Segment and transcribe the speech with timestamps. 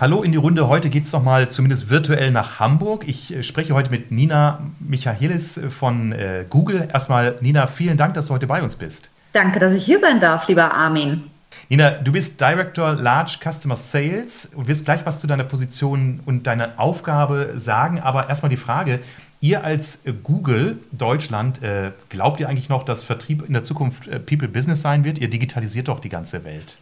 [0.00, 0.68] Hallo in die Runde.
[0.68, 3.02] Heute geht es nochmal zumindest virtuell nach Hamburg.
[3.08, 6.88] Ich äh, spreche heute mit Nina Michaelis von äh, Google.
[6.92, 9.10] Erstmal, Nina, vielen Dank, dass du heute bei uns bist.
[9.32, 11.24] Danke, dass ich hier sein darf, lieber Armin.
[11.68, 16.46] Nina, du bist Director Large Customer Sales und wirst gleich was zu deiner Position und
[16.46, 17.98] deiner Aufgabe sagen.
[17.98, 19.00] Aber erstmal die Frage,
[19.40, 24.06] ihr als äh, Google Deutschland, äh, glaubt ihr eigentlich noch, dass Vertrieb in der Zukunft
[24.06, 25.18] äh, People Business sein wird?
[25.18, 26.76] Ihr digitalisiert doch die ganze Welt.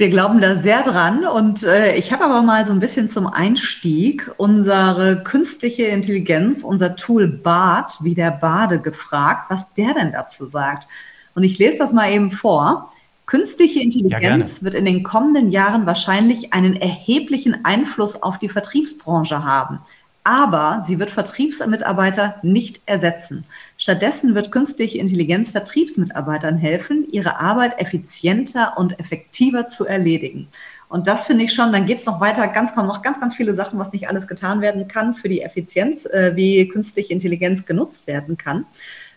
[0.00, 3.26] Wir glauben da sehr dran und äh, ich habe aber mal so ein bisschen zum
[3.26, 10.48] Einstieg unsere künstliche Intelligenz, unser Tool Bart, wie der Bade gefragt, was der denn dazu
[10.48, 10.88] sagt.
[11.34, 12.90] Und ich lese das mal eben vor.
[13.26, 19.44] Künstliche Intelligenz ja, wird in den kommenden Jahren wahrscheinlich einen erheblichen Einfluss auf die Vertriebsbranche
[19.44, 19.80] haben
[20.24, 23.44] aber sie wird Vertriebsmitarbeiter nicht ersetzen.
[23.78, 30.48] Stattdessen wird künstliche Intelligenz Vertriebsmitarbeitern helfen, ihre Arbeit effizienter und effektiver zu erledigen.
[30.88, 33.54] Und das finde ich schon, dann geht es noch weiter, ganz, noch ganz, ganz viele
[33.54, 38.06] Sachen, was nicht alles getan werden kann für die Effizienz, äh, wie künstliche Intelligenz genutzt
[38.06, 38.66] werden kann.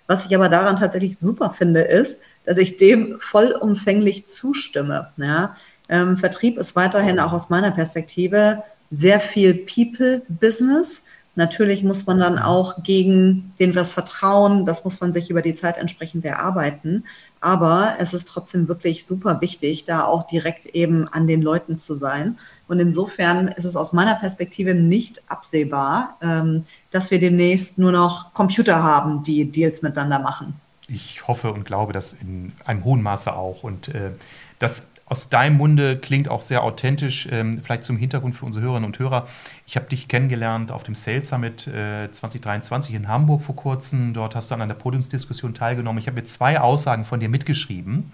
[0.08, 5.12] Was ich aber daran tatsächlich super finde, ist, dass ich dem vollumfänglich zustimme.
[5.18, 5.56] Ja?
[5.90, 8.64] Ähm, Vertrieb ist weiterhin auch aus meiner Perspektive
[8.94, 11.02] sehr viel People-Business.
[11.36, 14.68] Natürlich muss man dann auch gegen den was vertrauen.
[14.68, 17.06] Das muss man sich über die Zeit entsprechend erarbeiten.
[17.42, 21.96] Aber es ist trotzdem wirklich super wichtig, da auch direkt eben an den Leuten zu
[21.96, 22.38] sein.
[22.68, 28.32] Und insofern ist es aus meiner Perspektive nicht absehbar, ähm, dass wir demnächst nur noch
[28.36, 30.54] Computer haben, die Deals miteinander machen.
[30.88, 33.64] Ich hoffe und glaube das in einem hohen Maße auch.
[33.64, 34.12] Und äh,
[34.60, 38.88] das aus deinem Munde klingt auch sehr authentisch, ähm, vielleicht zum Hintergrund für unsere Hörerinnen
[38.88, 39.28] und Hörer.
[39.68, 44.16] Ich habe dich kennengelernt auf dem Sales Summit äh, 2023 in Hamburg vor kurzem.
[44.16, 46.00] Dort hast du an einer Podiumsdiskussion teilgenommen.
[46.00, 48.12] Ich habe mir zwei Aussagen von dir mitgeschrieben,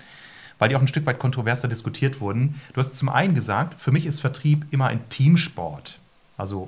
[0.58, 2.60] weil die auch ein Stück weit kontroverser diskutiert wurden.
[2.74, 6.00] Du hast zum einen gesagt, für mich ist Vertrieb immer ein Teamsport.
[6.36, 6.68] Also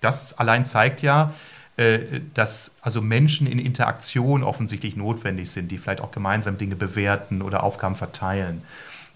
[0.00, 1.34] das allein zeigt ja,
[1.76, 7.42] äh, dass also Menschen in Interaktion offensichtlich notwendig sind, die vielleicht auch gemeinsam Dinge bewerten
[7.42, 8.62] oder Aufgaben verteilen.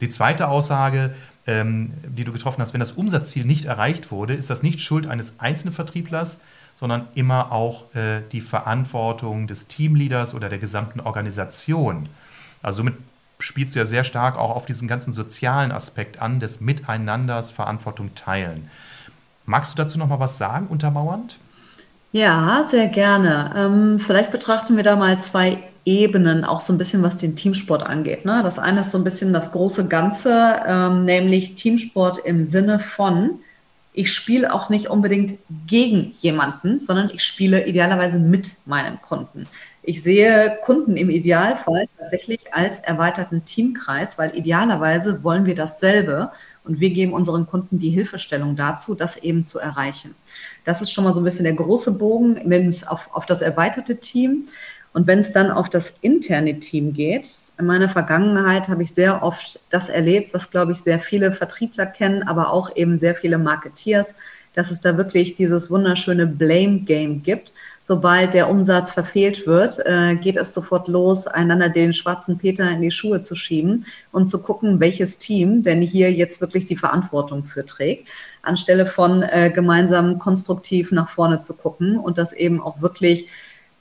[0.01, 1.15] Die zweite Aussage,
[1.47, 5.07] ähm, die du getroffen hast, wenn das Umsatzziel nicht erreicht wurde, ist das nicht Schuld
[5.07, 6.41] eines einzelnen Vertrieblers,
[6.77, 12.09] sondern immer auch äh, die Verantwortung des Teamleaders oder der gesamten Organisation.
[12.63, 12.95] Also somit
[13.39, 18.15] spielst du ja sehr stark auch auf diesen ganzen sozialen Aspekt an, des Miteinanders Verantwortung
[18.15, 18.71] teilen.
[19.45, 21.39] Magst du dazu noch mal was sagen, untermauernd?
[22.13, 23.53] Ja, sehr gerne.
[23.57, 27.83] Ähm, vielleicht betrachten wir da mal zwei Ebenen, auch so ein bisschen, was den Teamsport
[27.83, 28.25] angeht.
[28.25, 28.41] Ne?
[28.43, 33.41] Das eine ist so ein bisschen das große Ganze, ähm, nämlich Teamsport im Sinne von,
[33.97, 39.47] ich spiele auch nicht unbedingt gegen jemanden, sondern ich spiele idealerweise mit meinen Kunden.
[39.87, 46.33] Ich sehe Kunden im Idealfall tatsächlich als erweiterten Teamkreis, weil idealerweise wollen wir dasselbe
[46.65, 50.15] und wir geben unseren Kunden die Hilfestellung dazu, das eben zu erreichen.
[50.65, 52.37] Das ist schon mal so ein bisschen der große Bogen
[52.87, 54.47] auf, auf das erweiterte Team.
[54.95, 57.29] Und wenn es dann auf das interne Team geht,
[57.59, 61.85] in meiner Vergangenheit habe ich sehr oft das erlebt, was, glaube ich, sehr viele Vertriebler
[61.85, 64.15] kennen, aber auch eben sehr viele Marketeers,
[64.55, 67.53] dass es da wirklich dieses wunderschöne Blame Game gibt.
[67.83, 72.81] Sobald der Umsatz verfehlt wird, äh, geht es sofort los, einander den schwarzen Peter in
[72.81, 77.43] die Schuhe zu schieben und zu gucken, welches Team denn hier jetzt wirklich die Verantwortung
[77.43, 78.07] für trägt,
[78.43, 83.27] anstelle von äh, gemeinsam konstruktiv nach vorne zu gucken und das eben auch wirklich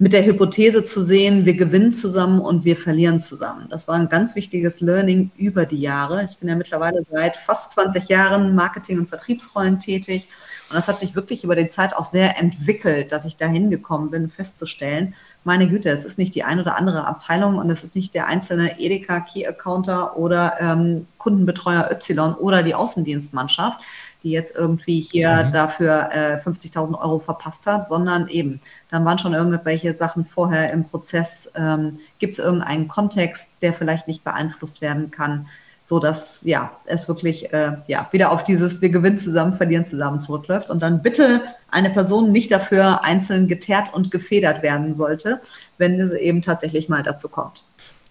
[0.03, 3.68] mit der Hypothese zu sehen, wir gewinnen zusammen und wir verlieren zusammen.
[3.69, 6.25] Das war ein ganz wichtiges Learning über die Jahre.
[6.25, 10.28] Ich bin ja mittlerweile seit fast 20 Jahren Marketing- und Vertriebsrollen tätig.
[10.69, 14.12] Und das hat sich wirklich über die Zeit auch sehr entwickelt, dass ich dahin gekommen
[14.12, 17.95] bin, festzustellen, meine Güte, es ist nicht die ein oder andere Abteilung und es ist
[17.95, 23.81] nicht der einzelne Edeka Key Accounter oder ähm, Kundenbetreuer Y oder die Außendienstmannschaft,
[24.24, 25.51] die jetzt irgendwie hier mhm.
[25.51, 30.86] dafür äh, 50.000 Euro verpasst hat, sondern eben, dann waren schon irgendwelche Sachen vorher im
[30.86, 31.51] Prozess.
[31.56, 35.48] Ähm, Gibt es irgendeinen Kontext, der vielleicht nicht beeinflusst werden kann,
[35.83, 40.19] so dass ja es wirklich äh, ja wieder auf dieses wir gewinnen zusammen, verlieren zusammen
[40.19, 45.41] zurückläuft und dann bitte eine Person nicht dafür einzeln geteert und gefedert werden sollte,
[45.77, 47.63] wenn es eben tatsächlich mal dazu kommt.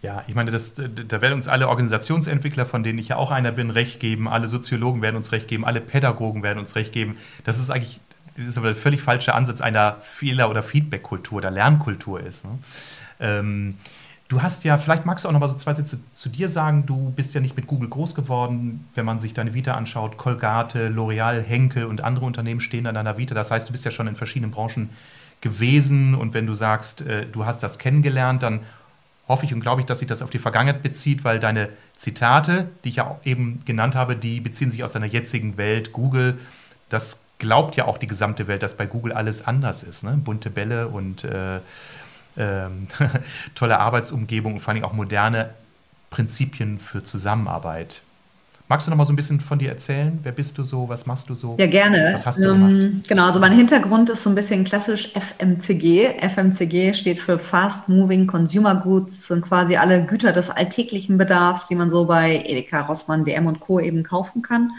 [0.03, 3.53] Ja, ich meine, das, da werden uns alle Organisationsentwickler, von denen ich ja auch einer
[3.53, 4.29] bin, recht geben.
[4.29, 5.65] Alle Soziologen werden uns recht geben.
[5.65, 7.19] Alle Pädagogen werden uns recht geben.
[7.45, 8.01] Das ist eigentlich
[8.37, 12.45] das ist aber der völlig falsche Ansatz einer Fehler- oder Feedback-Kultur oder Lernkultur ist.
[12.47, 12.59] Ne?
[13.21, 13.77] Ähm,
[14.33, 16.87] Du hast ja, vielleicht magst du auch noch mal so zwei Sätze zu dir sagen.
[16.87, 18.89] Du bist ja nicht mit Google groß geworden.
[18.95, 23.19] Wenn man sich deine Vita anschaut, Colgate, L'Oreal, Henkel und andere Unternehmen stehen an deiner
[23.19, 23.35] Vita.
[23.35, 24.89] Das heißt, du bist ja schon in verschiedenen Branchen
[25.43, 26.15] gewesen.
[26.15, 28.61] Und wenn du sagst, äh, du hast das kennengelernt, dann
[29.29, 32.71] hoffe ich und glaube ich, dass sich das auf die Vergangenheit bezieht, weil deine Zitate,
[32.85, 35.93] die ich ja eben genannt habe, die beziehen sich aus deiner jetzigen Welt.
[35.93, 36.39] Google,
[36.89, 40.05] das glaubt ja auch die gesamte Welt, dass bei Google alles anders ist.
[40.05, 40.13] Ne?
[40.13, 41.61] Bunte Bälle und äh,
[42.37, 42.87] ähm,
[43.55, 45.51] tolle Arbeitsumgebung und vor allem auch moderne
[46.11, 48.03] Prinzipien für Zusammenarbeit.
[48.73, 50.19] Magst du noch mal so ein bisschen von dir erzählen?
[50.23, 50.89] Wer bist du so?
[50.89, 51.57] Was machst du so?
[51.61, 52.13] Ja, gerne.
[52.15, 53.09] Was hast du ähm, gemacht?
[53.09, 56.15] Genau, also mein Hintergrund ist so ein bisschen klassisch FMCG.
[56.27, 61.75] FMCG steht für Fast Moving Consumer Goods, sind quasi alle Güter des alltäglichen Bedarfs, die
[61.75, 63.79] man so bei Edeka, Rossmann, DM und Co.
[63.79, 64.71] eben kaufen kann.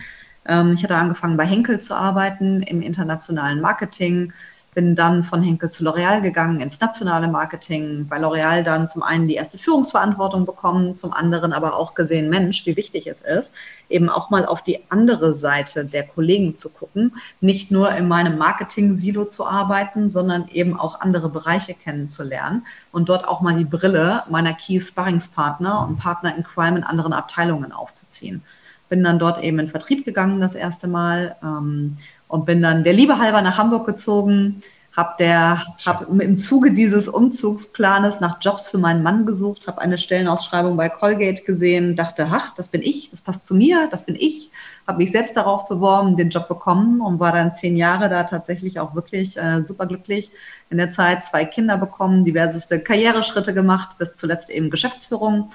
[0.48, 4.34] Ähm, ich hatte angefangen bei Henkel zu arbeiten im internationalen Marketing,
[4.74, 8.08] bin dann von Henkel zu L'Oreal gegangen ins nationale Marketing.
[8.08, 12.66] Bei L'Oreal dann zum einen die erste Führungsverantwortung bekommen, zum anderen aber auch gesehen, Mensch,
[12.66, 13.54] wie wichtig es ist,
[13.90, 18.38] eben auch mal auf die andere Seite der Kollegen zu gucken, nicht nur in meinem
[18.38, 24.24] Marketing-Silo zu arbeiten, sondern eben auch andere Bereiche kennenzulernen und dort auch mal die Brille
[24.30, 28.44] meiner Key-Sparringspartner und Partner in Crime in anderen Abteilungen aufzuziehen.
[28.90, 31.36] Bin dann dort eben in Vertrieb gegangen das erste Mal.
[31.42, 31.96] Ähm,
[32.34, 37.08] und bin dann der Liebe halber nach Hamburg gezogen, habe der hab im Zuge dieses
[37.08, 42.56] Umzugsplanes nach Jobs für meinen Mann gesucht, habe eine Stellenausschreibung bei Colgate gesehen, dachte, ach,
[42.56, 44.50] das bin ich, das passt zu mir, das bin ich,
[44.88, 48.80] habe mich selbst darauf beworben, den Job bekommen und war dann zehn Jahre da tatsächlich
[48.80, 50.32] auch wirklich äh, superglücklich.
[50.72, 55.50] In der Zeit zwei Kinder bekommen, diverseste Karriereschritte gemacht, bis zuletzt eben Geschäftsführung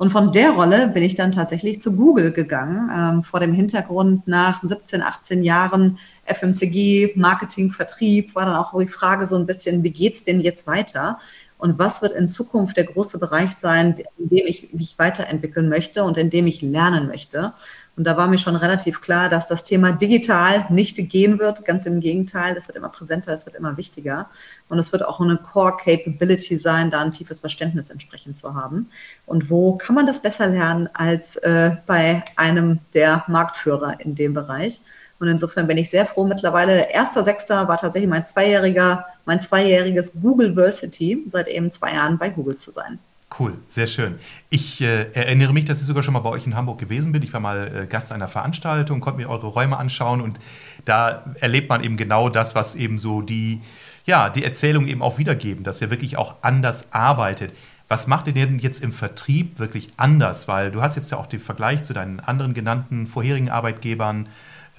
[0.00, 4.26] und von der Rolle bin ich dann tatsächlich zu Google gegangen, ähm, vor dem Hintergrund
[4.26, 9.82] nach 17, 18 Jahren FMCG, Marketing, Vertrieb, war dann auch die Frage so ein bisschen,
[9.82, 11.18] wie geht's denn jetzt weiter?
[11.60, 16.04] Und was wird in Zukunft der große Bereich sein, in dem ich mich weiterentwickeln möchte
[16.04, 17.52] und in dem ich lernen möchte?
[17.96, 21.64] Und da war mir schon relativ klar, dass das Thema digital nicht gehen wird.
[21.66, 24.30] Ganz im Gegenteil, es wird immer präsenter, es wird immer wichtiger.
[24.68, 28.88] Und es wird auch eine Core Capability sein, da ein tiefes Verständnis entsprechend zu haben.
[29.26, 34.32] Und wo kann man das besser lernen als äh, bei einem der Marktführer in dem
[34.32, 34.80] Bereich?
[35.20, 36.24] Und insofern bin ich sehr froh.
[36.24, 42.18] Mittlerweile, erster Sechster war tatsächlich mein zweijähriger, mein zweijähriges Google Versity, seit eben zwei Jahren
[42.18, 42.98] bei Google zu sein.
[43.38, 44.16] Cool, sehr schön.
[44.48, 47.22] Ich äh, erinnere mich, dass ich sogar schon mal bei euch in Hamburg gewesen bin.
[47.22, 50.40] Ich war mal äh, Gast einer Veranstaltung, konnte mir eure Räume anschauen und
[50.84, 53.60] da erlebt man eben genau das, was eben so die,
[54.04, 57.52] ja, die Erzählung eben auch wiedergeben, dass ihr wirklich auch anders arbeitet.
[57.86, 60.48] Was macht ihr denn jetzt im Vertrieb wirklich anders?
[60.48, 64.28] Weil du hast jetzt ja auch den Vergleich zu deinen anderen genannten vorherigen Arbeitgebern.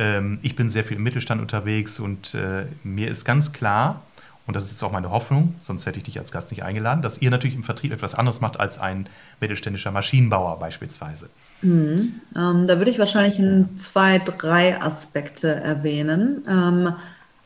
[0.01, 4.01] Ähm, ich bin sehr viel im Mittelstand unterwegs und äh, mir ist ganz klar,
[4.47, 7.03] und das ist jetzt auch meine Hoffnung, sonst hätte ich dich als Gast nicht eingeladen,
[7.03, 9.07] dass ihr natürlich im Vertrieb etwas anderes macht als ein
[9.39, 11.29] mittelständischer Maschinenbauer beispielsweise.
[11.61, 12.19] Mhm.
[12.35, 16.43] Ähm, da würde ich wahrscheinlich in zwei, drei Aspekte erwähnen.
[16.49, 16.95] Ähm,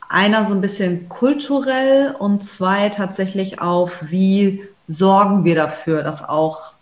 [0.08, 6.75] einer so ein bisschen kulturell und zwei tatsächlich auf, wie sorgen wir dafür, dass auch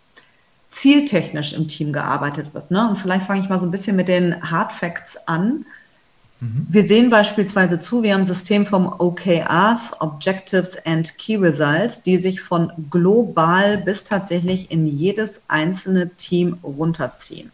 [0.75, 2.69] zieltechnisch im Team gearbeitet wird.
[2.69, 2.89] Ne?
[2.89, 5.65] Und vielleicht fange ich mal so ein bisschen mit den Hard Facts an.
[6.41, 6.67] Mhm.
[6.69, 12.17] Wir sehen beispielsweise zu, wir haben ein System vom OKRs, Objectives and Key Results, die
[12.17, 17.53] sich von global bis tatsächlich in jedes einzelne Team runterziehen.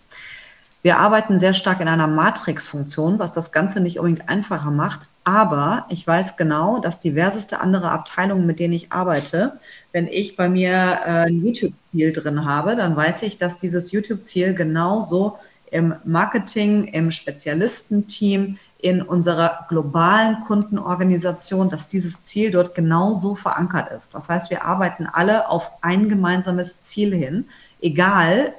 [0.81, 5.10] Wir arbeiten sehr stark in einer Matrix-Funktion, was das Ganze nicht unbedingt einfacher macht.
[5.23, 9.59] Aber ich weiß genau, dass diverseste andere Abteilungen, mit denen ich arbeite,
[9.91, 14.55] wenn ich bei mir äh, ein YouTube-Ziel drin habe, dann weiß ich, dass dieses YouTube-Ziel
[14.55, 15.37] genauso
[15.69, 24.15] im Marketing, im Spezialistenteam, in unserer globalen Kundenorganisation, dass dieses Ziel dort genauso verankert ist.
[24.15, 27.47] Das heißt, wir arbeiten alle auf ein gemeinsames Ziel hin,
[27.79, 28.55] egal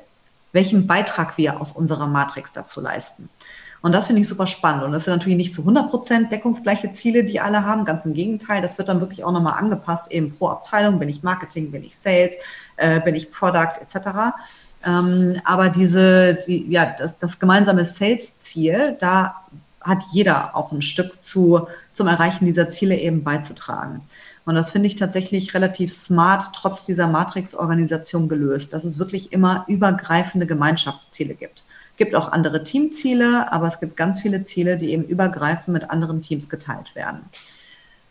[0.52, 3.28] welchen Beitrag wir aus unserer Matrix dazu leisten.
[3.82, 4.84] Und das finde ich super spannend.
[4.84, 7.84] Und das sind natürlich nicht zu 100 Prozent deckungsgleiche Ziele, die alle haben.
[7.84, 8.62] Ganz im Gegenteil.
[8.62, 11.00] Das wird dann wirklich auch nochmal angepasst, eben pro Abteilung.
[11.00, 12.36] Bin ich Marketing, bin ich Sales,
[12.76, 14.34] äh, bin ich Product etc.
[14.86, 19.42] Ähm, aber diese, die, ja, das, das gemeinsame Sales-Ziel, da
[19.80, 24.02] hat jeder auch ein Stück zu, zum Erreichen dieser Ziele eben beizutragen.
[24.44, 29.64] Und das finde ich tatsächlich relativ smart, trotz dieser Matrix-Organisation gelöst, dass es wirklich immer
[29.68, 31.64] übergreifende Gemeinschaftsziele gibt.
[32.02, 36.20] Gibt auch andere Teamziele, aber es gibt ganz viele Ziele, die eben übergreifend mit anderen
[36.20, 37.20] Teams geteilt werden.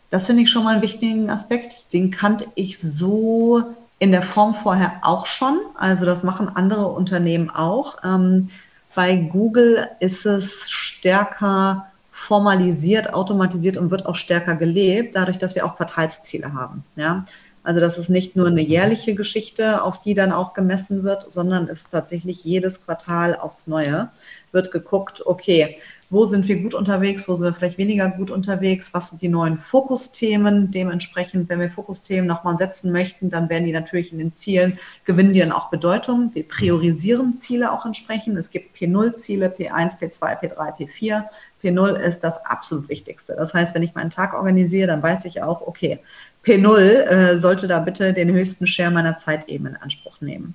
[0.08, 1.92] Das finde ich schon mal einen wichtigen Aspekt.
[1.92, 5.60] Den kannte ich so in der Form vorher auch schon.
[5.74, 7.98] Also das machen andere Unternehmen auch.
[8.02, 8.48] Ähm,
[8.94, 15.66] bei Google ist es stärker formalisiert, automatisiert und wird auch stärker gelebt, dadurch, dass wir
[15.66, 16.82] auch Quartalsziele haben.
[16.96, 17.26] Ja?
[17.64, 21.64] Also das ist nicht nur eine jährliche Geschichte, auf die dann auch gemessen wird, sondern
[21.68, 24.10] es ist tatsächlich jedes Quartal aufs Neue
[24.52, 25.78] wird geguckt, okay,
[26.10, 29.30] wo sind wir gut unterwegs, wo sind wir vielleicht weniger gut unterwegs, was sind die
[29.30, 30.70] neuen Fokusthemen.
[30.70, 35.32] Dementsprechend, wenn wir Fokusthemen nochmal setzen möchten, dann werden die natürlich in den Zielen, gewinnen
[35.32, 36.30] die dann auch Bedeutung.
[36.34, 38.36] Wir priorisieren Ziele auch entsprechend.
[38.36, 41.24] Es gibt P0-Ziele, P1, P2, P3, P4.
[41.62, 43.34] P0 ist das absolut Wichtigste.
[43.36, 46.00] Das heißt, wenn ich meinen Tag organisiere, dann weiß ich auch, okay,
[46.44, 50.54] P0 äh, sollte da bitte den höchsten Share meiner Zeit eben in Anspruch nehmen.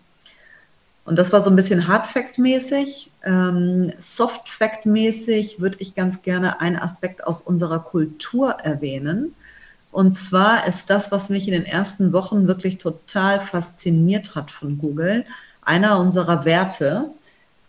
[1.08, 3.12] Und das war so ein bisschen Hard-Fact-mäßig.
[3.24, 9.34] Ähm, Soft-Fact-mäßig würde ich ganz gerne einen Aspekt aus unserer Kultur erwähnen.
[9.92, 14.78] Und zwar ist das, was mich in den ersten Wochen wirklich total fasziniert hat von
[14.78, 15.24] Google,
[15.62, 17.12] einer unserer Werte.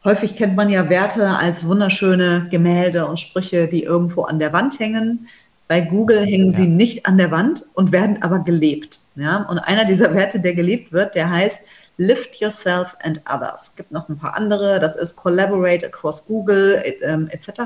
[0.08, 4.80] Häufig kennt man ja Werte als wunderschöne Gemälde und Sprüche, die irgendwo an der Wand
[4.80, 5.28] hängen.
[5.66, 6.60] Bei Google hängen ja.
[6.60, 9.00] sie nicht an der Wand und werden aber gelebt.
[9.16, 9.42] Ja?
[9.50, 11.60] Und einer dieser Werte, der gelebt wird, der heißt
[11.98, 13.64] Lift Yourself and Others.
[13.64, 17.60] Es gibt noch ein paar andere, das ist Collaborate across Google ähm, etc.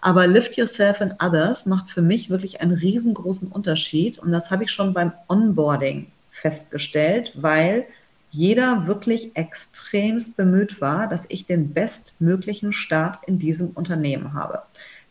[0.00, 4.64] Aber Lift Yourself and Others macht für mich wirklich einen riesengroßen Unterschied und das habe
[4.64, 7.84] ich schon beim Onboarding festgestellt, weil
[8.30, 14.62] jeder wirklich extremst bemüht war, dass ich den bestmöglichen Start in diesem Unternehmen habe.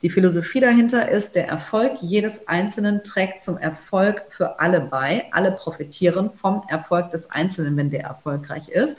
[0.01, 5.25] Die Philosophie dahinter ist, der Erfolg jedes Einzelnen trägt zum Erfolg für alle bei.
[5.31, 8.95] Alle profitieren vom Erfolg des Einzelnen, wenn der erfolgreich ist.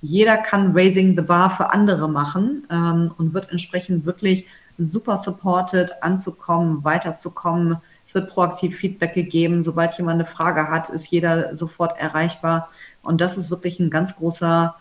[0.00, 4.46] Jeder kann Raising the Bar für andere machen ähm, und wird entsprechend wirklich
[4.78, 7.78] super supported, anzukommen, weiterzukommen.
[8.06, 9.62] Es wird proaktiv Feedback gegeben.
[9.62, 12.68] Sobald jemand eine Frage hat, ist jeder sofort erreichbar.
[13.02, 14.74] Und das ist wirklich ein ganz großer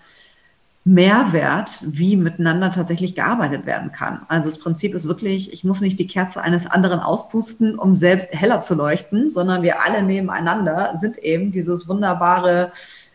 [0.86, 4.22] Mehrwert, wie miteinander tatsächlich gearbeitet werden kann.
[4.27, 8.34] Also das Prinzip ist wirklich, ich muss nicht die Kerze eines anderen auspusten, um selbst
[8.34, 12.74] heller zu leuchten, sondern wir alle nebeneinander sind eben dieses wunderbare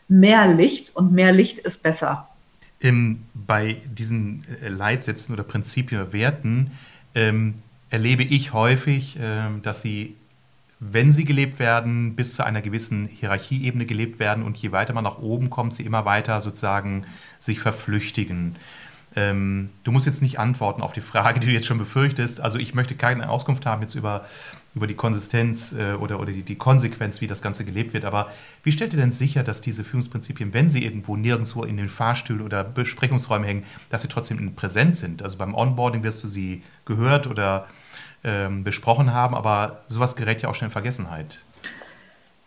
[0.09, 2.29] Mehrlicht und mehr Licht ist besser.
[2.81, 6.71] Ähm, bei diesen äh, Leitsätzen oder Prinzipien oder Werten
[7.15, 7.55] ähm,
[7.91, 10.17] erlebe ich häufig, äh, dass sie
[10.81, 15.05] wenn sie gelebt werden, bis zu einer gewissen Hierarchieebene gelebt werden und je weiter man
[15.05, 17.05] nach oben kommt, sie immer weiter sozusagen
[17.41, 18.55] sich verflüchtigen.
[19.17, 22.41] Ähm, du musst jetzt nicht antworten auf die Frage, die du jetzt schon befürchtest.
[22.41, 24.27] Also ich möchte keine Auskunft haben jetzt über,
[24.75, 28.05] über die Konsistenz äh, oder, oder die, die Konsequenz, wie das Ganze gelebt wird.
[28.05, 28.31] Aber
[28.63, 32.43] wie stellt ihr denn sicher, dass diese Führungsprinzipien, wenn sie irgendwo nirgendwo in den Fahrstühlen
[32.43, 35.23] oder Besprechungsräumen hängen, dass sie trotzdem präsent sind?
[35.23, 37.67] Also beim Onboarding wirst du sie gehört oder
[38.25, 41.39] ähm, besprochen haben, aber sowas gerät ja auch schnell in Vergessenheit.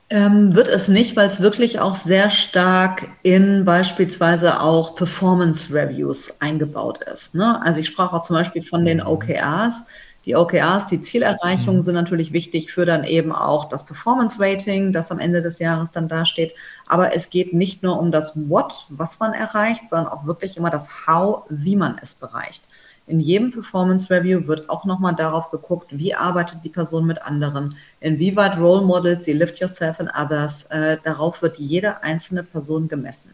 [0.09, 6.35] Ähm, wird es nicht, weil es wirklich auch sehr stark in beispielsweise auch Performance Reviews
[6.41, 7.33] eingebaut ist.
[7.33, 7.61] Ne?
[7.63, 9.07] Also ich sprach auch zum Beispiel von den mhm.
[9.07, 9.85] OKRs.
[10.25, 11.81] Die OKRs, die Zielerreichungen mhm.
[11.81, 15.91] sind natürlich wichtig für dann eben auch das Performance Rating, das am Ende des Jahres
[15.91, 16.53] dann dasteht.
[16.87, 20.69] Aber es geht nicht nur um das What, was man erreicht, sondern auch wirklich immer
[20.69, 22.63] das How, wie man es bereicht.
[23.07, 27.75] In jedem Performance Review wird auch nochmal darauf geguckt, wie arbeitet die Person mit anderen,
[27.99, 33.33] inwieweit Role Models, sie lift yourself and others, äh, darauf wird jede einzelne Person gemessen.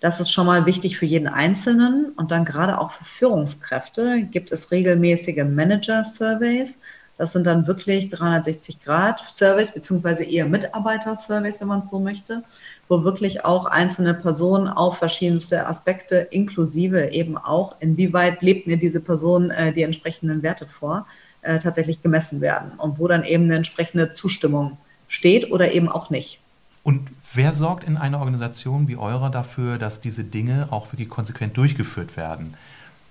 [0.00, 4.52] Das ist schon mal wichtig für jeden Einzelnen und dann gerade auch für Führungskräfte gibt
[4.52, 6.78] es regelmäßige Manager-Surveys,
[7.18, 12.44] das sind dann wirklich 360 Grad Service beziehungsweise eher Mitarbeiter-Service, wenn man es so möchte,
[12.88, 19.00] wo wirklich auch einzelne Personen auf verschiedenste Aspekte inklusive eben auch, inwieweit lebt mir diese
[19.00, 21.06] Person äh, die entsprechenden Werte vor,
[21.40, 24.76] äh, tatsächlich gemessen werden und wo dann eben eine entsprechende Zustimmung
[25.08, 26.42] steht oder eben auch nicht.
[26.82, 31.56] Und wer sorgt in einer Organisation wie eurer dafür, dass diese Dinge auch wirklich konsequent
[31.56, 32.54] durchgeführt werden?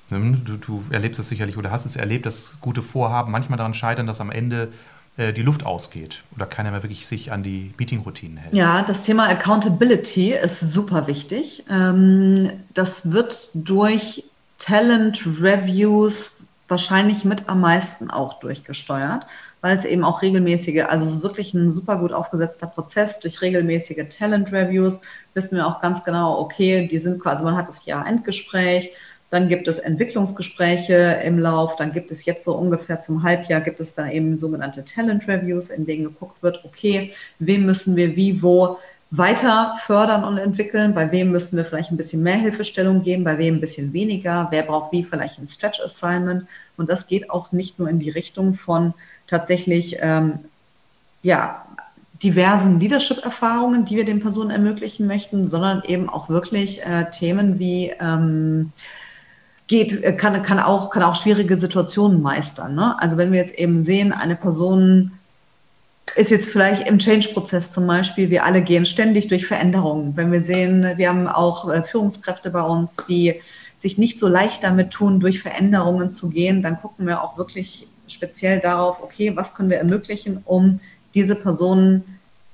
[0.10, 3.74] Ne, du, du, erlebst es sicherlich oder hast es erlebt, dass gute Vorhaben manchmal daran
[3.74, 4.72] scheitern, dass am Ende
[5.18, 8.54] äh, die Luft ausgeht oder keiner mehr wirklich sich an die Meeting-Routinen hält.
[8.54, 11.64] Ja, das Thema Accountability ist super wichtig.
[11.72, 14.26] Ähm, das wird durch
[14.58, 16.35] Talent-Reviews
[16.68, 19.28] wahrscheinlich mit am meisten auch durchgesteuert,
[19.62, 23.20] weil es eben auch regelmäßige, also es ist wirklich ein super gut aufgesetzter Prozess.
[23.20, 25.02] Durch regelmäßige Talent-Reviews
[25.34, 28.92] wissen wir auch ganz genau, okay, die sind quasi, man hat das Jahr-Endgespräch,
[29.32, 31.76] dann gibt es Entwicklungsgespräche im Lauf.
[31.76, 35.70] Dann gibt es jetzt so ungefähr zum Halbjahr gibt es dann eben sogenannte Talent Reviews,
[35.70, 38.78] in denen geguckt wird, okay, wem müssen wir wie wo
[39.12, 43.38] weiter fördern und entwickeln, bei wem müssen wir vielleicht ein bisschen mehr Hilfestellung geben, bei
[43.38, 46.48] wem ein bisschen weniger, wer braucht wie vielleicht ein Stretch Assignment.
[46.76, 48.94] Und das geht auch nicht nur in die Richtung von
[49.28, 50.40] tatsächlich ähm,
[51.22, 51.66] ja,
[52.24, 57.94] diversen Leadership-Erfahrungen, die wir den Personen ermöglichen möchten, sondern eben auch wirklich äh, Themen wie
[58.00, 58.72] ähm,
[59.68, 62.76] geht, äh, kann, kann, auch, kann auch schwierige Situationen meistern.
[62.76, 62.96] Ne?
[63.00, 65.12] Also wenn wir jetzt eben sehen, eine Person
[66.16, 70.16] ist jetzt vielleicht im Change-Prozess zum Beispiel, wir alle gehen ständig durch Veränderungen.
[70.16, 73.42] Wenn wir sehen, wir haben auch äh, Führungskräfte bei uns, die
[73.78, 77.88] sich nicht so leicht damit tun, durch Veränderungen zu gehen, dann gucken wir auch wirklich
[78.08, 80.80] speziell darauf, okay, was können wir ermöglichen, um
[81.14, 82.04] diese Personen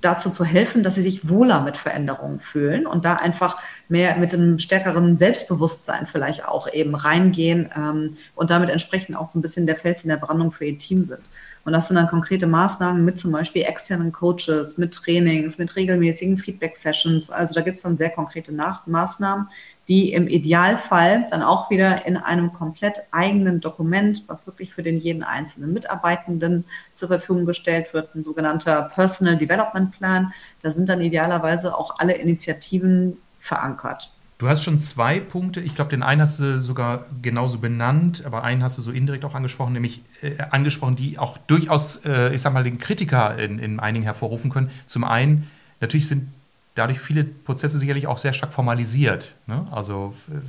[0.02, 4.34] dazu zu helfen, dass sie sich wohler mit Veränderungen fühlen und da einfach mehr mit
[4.34, 9.68] einem stärkeren Selbstbewusstsein vielleicht auch eben reingehen ähm, und damit entsprechend auch so ein bisschen
[9.68, 11.22] der Fels in der Brandung für ihr Team sind.
[11.64, 16.38] Und das sind dann konkrete Maßnahmen mit zum Beispiel externen Coaches, mit Trainings, mit regelmäßigen
[16.38, 17.30] Feedback-Sessions.
[17.30, 19.48] Also da gibt es dann sehr konkrete Nach Maßnahmen,
[19.88, 24.98] die im Idealfall dann auch wieder in einem komplett eigenen Dokument, was wirklich für den
[24.98, 30.34] jeden einzelnen Mitarbeitenden zur Verfügung gestellt wird, ein sogenannter Personal Development Plan.
[30.64, 34.12] Da sind dann idealerweise auch alle Initiativen verankert.
[34.42, 35.60] Du hast schon zwei Punkte.
[35.60, 39.24] Ich glaube, den einen hast du sogar genauso benannt, aber einen hast du so indirekt
[39.24, 43.60] auch angesprochen, nämlich äh, angesprochen, die auch durchaus, äh, ich sag mal, den Kritiker in,
[43.60, 44.72] in einigen hervorrufen können.
[44.88, 45.48] Zum einen,
[45.80, 46.28] natürlich sind
[46.74, 49.36] dadurch viele Prozesse sicherlich auch sehr stark formalisiert.
[49.46, 49.64] Ne?
[49.70, 50.40] Also äh,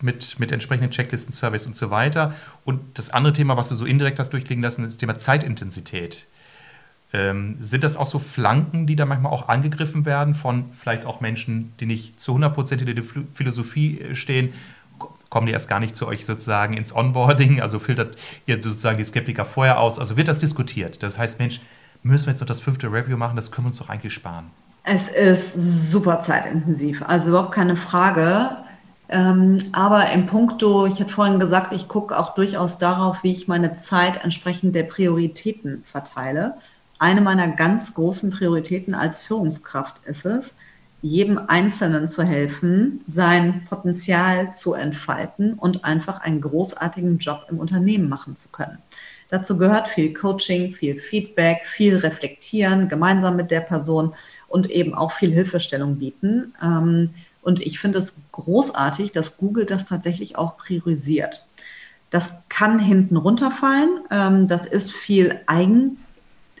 [0.00, 2.36] mit, mit entsprechenden Checklisten, Surveys und so weiter.
[2.64, 6.28] Und das andere Thema, was du so indirekt hast durchklingen lassen, ist das Thema Zeitintensität.
[7.14, 11.20] Ähm, sind das auch so Flanken, die da manchmal auch angegriffen werden von vielleicht auch
[11.20, 13.04] Menschen, die nicht zu 100% hinter der
[13.34, 14.54] Philosophie äh, stehen?
[15.28, 17.60] Kommen die erst gar nicht zu euch sozusagen ins Onboarding?
[17.60, 18.16] Also filtert
[18.46, 19.98] ihr sozusagen die Skeptiker vorher aus?
[19.98, 21.02] Also wird das diskutiert?
[21.02, 21.60] Das heißt, Mensch,
[22.02, 23.36] müssen wir jetzt noch das fünfte Review machen?
[23.36, 24.50] Das können wir uns doch eigentlich sparen.
[24.84, 28.56] Es ist super zeitintensiv, also überhaupt keine Frage.
[29.10, 33.46] Ähm, aber im Punkto, ich hatte vorhin gesagt, ich gucke auch durchaus darauf, wie ich
[33.46, 36.54] meine Zeit entsprechend der Prioritäten verteile
[37.02, 40.54] eine meiner ganz großen Prioritäten als Führungskraft ist es,
[41.02, 48.08] jedem Einzelnen zu helfen, sein Potenzial zu entfalten und einfach einen großartigen Job im Unternehmen
[48.08, 48.78] machen zu können.
[49.30, 54.14] Dazu gehört viel Coaching, viel Feedback, viel Reflektieren gemeinsam mit der Person
[54.46, 56.54] und eben auch viel Hilfestellung bieten.
[56.62, 61.46] Ähm, und ich finde es großartig, dass Google das tatsächlich auch priorisiert.
[62.10, 64.02] Das kann hinten runterfallen.
[64.12, 65.96] Ähm, das ist viel Eigen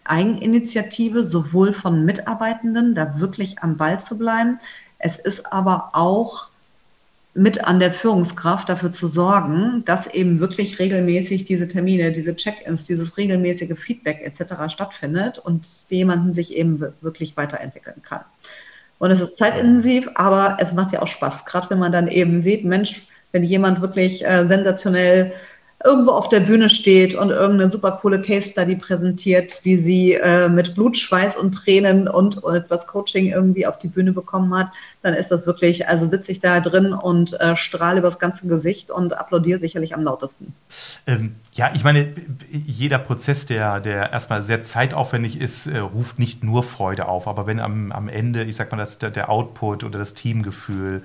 [0.04, 4.58] Eigeninitiative, sowohl von Mitarbeitenden, da wirklich am Ball zu bleiben.
[4.98, 6.48] Es ist aber auch
[7.34, 12.84] mit an der Führungskraft dafür zu sorgen, dass eben wirklich regelmäßig diese Termine, diese Check-ins,
[12.84, 14.70] dieses regelmäßige Feedback etc.
[14.72, 18.20] stattfindet und jemanden sich eben wirklich weiterentwickeln kann.
[18.98, 22.42] Und es ist zeitintensiv, aber es macht ja auch Spaß, gerade wenn man dann eben
[22.42, 25.32] sieht, Mensch, wenn jemand wirklich äh, sensationell
[25.84, 30.48] irgendwo auf der Bühne steht und irgendeine super coole Case Study präsentiert, die sie äh,
[30.48, 34.70] mit Blut, Schweiß und Tränen und, und etwas Coaching irgendwie auf die Bühne bekommen hat,
[35.02, 38.90] dann ist das wirklich, also sitze ich da drin und äh, strahle übers ganze Gesicht
[38.90, 40.54] und applaudiere sicherlich am lautesten.
[41.06, 42.12] Ähm, ja, ich meine,
[42.50, 47.46] jeder Prozess, der, der erstmal sehr zeitaufwendig ist, äh, ruft nicht nur Freude auf, aber
[47.46, 51.02] wenn am, am Ende, ich sag mal, das, der, der Output oder das Teamgefühl,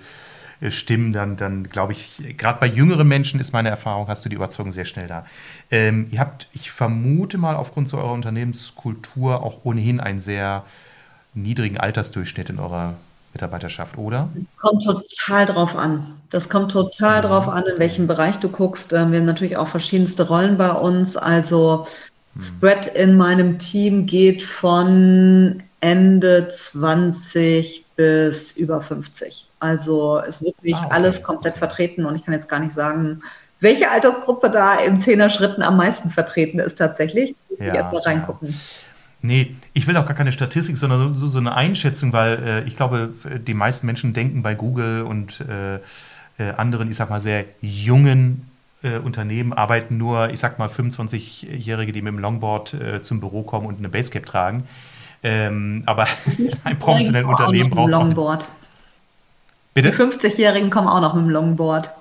[0.69, 4.35] stimmen, dann, dann glaube ich, gerade bei jüngeren Menschen ist meine Erfahrung, hast du die
[4.35, 5.25] Überzeugung sehr schnell da.
[5.69, 10.63] Ähm, ihr habt, ich vermute mal, aufgrund so eurer Unternehmenskultur auch ohnehin einen sehr
[11.33, 12.95] niedrigen Altersdurchschnitt in eurer
[13.33, 14.29] Mitarbeiterschaft, oder?
[14.59, 16.05] Kommt total drauf an.
[16.31, 17.27] Das kommt total mhm.
[17.27, 18.93] drauf an, in welchem Bereich du guckst.
[18.93, 21.15] Ähm, wir haben natürlich auch verschiedenste Rollen bei uns.
[21.15, 21.85] Also
[22.33, 22.41] mhm.
[22.41, 29.49] Spread in meinem Team geht von Ende 20 bis über 50.
[29.59, 30.95] Also ist wirklich ah, okay.
[30.95, 33.21] alles komplett vertreten und ich kann jetzt gar nicht sagen,
[33.59, 37.35] welche Altersgruppe da im Zehner-Schritten am meisten vertreten ist tatsächlich.
[37.59, 38.49] Ja, erstmal reingucken.
[38.49, 38.55] Ja.
[39.23, 42.75] Nee, ich will auch gar keine Statistik, sondern so, so eine Einschätzung, weil äh, ich
[42.75, 43.09] glaube,
[43.45, 45.77] die meisten Menschen denken bei Google und äh,
[46.37, 48.47] äh, anderen, ich sag mal, sehr jungen
[48.83, 53.41] äh, Unternehmen arbeiten nur, ich sag mal, 25-Jährige, die mit dem Longboard äh, zum Büro
[53.41, 54.67] kommen und eine Basecap tragen.
[55.23, 56.07] Ähm, aber
[56.63, 58.47] ein professionelles Unternehmen braucht Longboard.
[59.73, 59.91] Bitte?
[59.91, 61.91] Die 50-Jährigen kommen auch noch mit dem Longboard.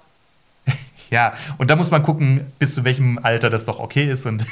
[1.10, 4.46] ja, und da muss man gucken, bis zu welchem Alter das doch okay ist und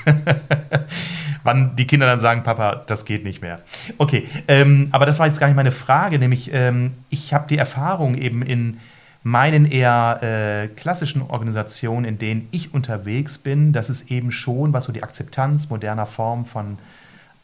[1.42, 3.61] wann die Kinder dann sagen, Papa, das geht nicht mehr.
[3.98, 7.59] Okay, ähm, aber das war jetzt gar nicht meine Frage, nämlich ähm, ich habe die
[7.59, 8.79] Erfahrung eben in
[9.22, 14.85] meinen eher äh, klassischen Organisationen, in denen ich unterwegs bin, dass es eben schon, was
[14.85, 16.79] so die Akzeptanz moderner Formen von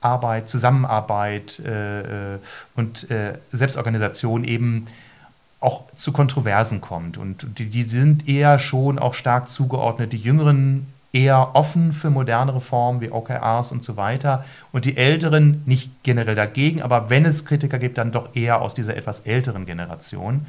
[0.00, 2.38] Arbeit, Zusammenarbeit äh, äh,
[2.74, 4.86] und äh, Selbstorganisation eben
[5.60, 7.18] auch zu Kontroversen kommt.
[7.18, 10.12] Und die, die sind eher schon auch stark zugeordnet.
[10.12, 14.44] Die Jüngeren eher offen für modernere Formen wie OKRs und so weiter.
[14.72, 18.74] Und die Älteren nicht generell dagegen, aber wenn es Kritiker gibt, dann doch eher aus
[18.74, 20.46] dieser etwas älteren Generation.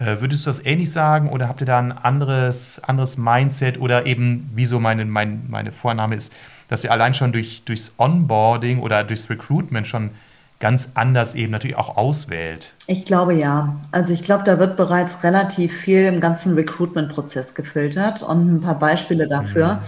[0.00, 4.06] Äh, würdest du das ähnlich sagen oder habt ihr da ein anderes, anderes Mindset oder
[4.06, 6.32] eben, wieso meine, mein, meine Vorname ist,
[6.68, 10.10] dass ihr allein schon durch, durchs Onboarding oder durchs Recruitment schon
[10.58, 12.72] ganz anders eben natürlich auch auswählt?
[12.86, 13.76] Ich glaube ja.
[13.92, 18.78] Also ich glaube, da wird bereits relativ viel im ganzen Recruitment-Prozess gefiltert und ein paar
[18.78, 19.74] Beispiele dafür.
[19.74, 19.80] Mhm.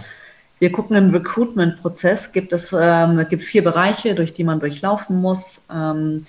[0.59, 5.59] Wir gucken im Recruitment-Prozess, gibt es ähm, gibt vier Bereiche, durch die man durchlaufen muss.
[5.73, 6.25] Ähm,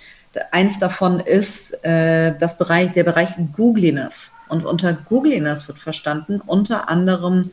[0.53, 4.33] eins davon ist äh, das Bereich, der Bereich Googliness.
[4.49, 7.51] Und unter Googliness wird verstanden unter anderem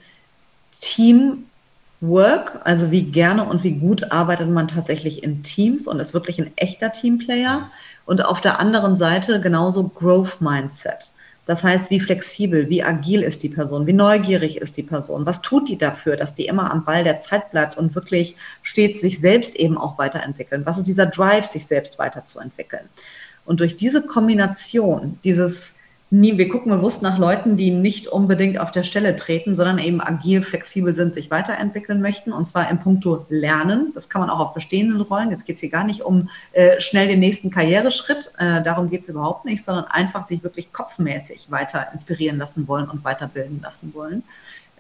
[0.79, 1.45] Team
[2.01, 6.39] Work, also wie gerne und wie gut arbeitet man tatsächlich in Teams und ist wirklich
[6.39, 7.69] ein echter Teamplayer.
[8.05, 11.10] Und auf der anderen Seite genauso Growth Mindset.
[11.45, 15.41] Das heißt, wie flexibel, wie agil ist die Person, wie neugierig ist die Person, was
[15.41, 19.19] tut die dafür, dass die immer am Ball der Zeit bleibt und wirklich stets sich
[19.19, 20.65] selbst eben auch weiterentwickeln.
[20.65, 22.87] Was ist dieser Drive, sich selbst weiterzuentwickeln?
[23.43, 25.73] Und durch diese Kombination, dieses
[26.11, 30.01] nie, wir gucken bewusst nach Leuten, die nicht unbedingt auf der Stelle treten, sondern eben
[30.01, 32.33] agil, flexibel sind, sich weiterentwickeln möchten.
[32.33, 33.93] Und zwar im Punkto Lernen.
[33.95, 35.31] Das kann man auch auf bestehenden Rollen.
[35.31, 38.33] Jetzt geht es hier gar nicht um äh, schnell den nächsten Karriereschritt.
[38.37, 42.89] Äh, darum geht es überhaupt nicht, sondern einfach sich wirklich kopfmäßig weiter inspirieren lassen wollen
[42.89, 44.23] und weiterbilden lassen wollen.